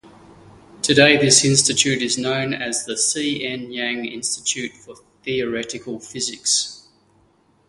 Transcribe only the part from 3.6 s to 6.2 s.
Yang Institute for Theoretical